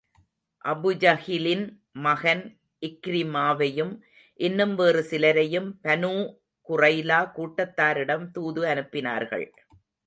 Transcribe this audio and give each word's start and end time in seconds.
அபுஜஹிலின் 0.65 1.65
மகன் 2.05 2.41
இக்ரிமாவையும் 2.81 3.93
இன்னும் 4.39 4.75
வேறு 4.75 5.03
சிலரையும் 5.11 5.69
பனூ 5.83 6.13
குறைலா 6.69 7.21
கூட்டத்தாரிடம் 7.37 8.25
தூது 8.31 8.63
அனுப்பினார்கள். 8.65 9.47